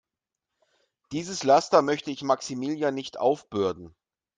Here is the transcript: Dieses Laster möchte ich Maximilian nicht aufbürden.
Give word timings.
Dieses 1.11 1.43
Laster 1.43 1.83
möchte 1.83 2.09
ich 2.09 2.23
Maximilian 2.23 2.95
nicht 2.95 3.19
aufbürden. 3.19 3.93